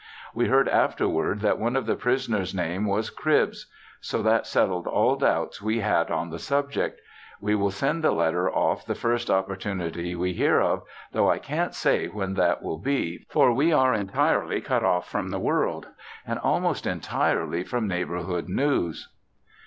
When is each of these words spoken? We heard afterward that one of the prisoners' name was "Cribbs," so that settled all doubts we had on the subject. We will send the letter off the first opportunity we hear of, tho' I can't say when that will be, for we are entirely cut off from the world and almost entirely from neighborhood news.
We 0.33 0.47
heard 0.47 0.67
afterward 0.67 1.41
that 1.41 1.59
one 1.59 1.75
of 1.75 1.85
the 1.85 1.93
prisoners' 1.95 2.55
name 2.55 2.87
was 2.87 3.11
"Cribbs," 3.11 3.67
so 3.99 4.23
that 4.23 4.47
settled 4.47 4.87
all 4.87 5.15
doubts 5.15 5.61
we 5.61 5.81
had 5.81 6.09
on 6.09 6.31
the 6.31 6.39
subject. 6.39 6.99
We 7.39 7.53
will 7.53 7.69
send 7.69 8.03
the 8.03 8.09
letter 8.09 8.49
off 8.49 8.83
the 8.83 8.95
first 8.95 9.29
opportunity 9.29 10.15
we 10.15 10.33
hear 10.33 10.59
of, 10.59 10.81
tho' 11.11 11.29
I 11.29 11.37
can't 11.37 11.75
say 11.75 12.07
when 12.07 12.33
that 12.33 12.63
will 12.63 12.79
be, 12.79 13.27
for 13.29 13.53
we 13.53 13.71
are 13.71 13.93
entirely 13.93 14.59
cut 14.59 14.83
off 14.83 15.07
from 15.07 15.29
the 15.29 15.37
world 15.39 15.87
and 16.25 16.39
almost 16.39 16.87
entirely 16.87 17.63
from 17.63 17.87
neighborhood 17.87 18.49
news. 18.49 19.07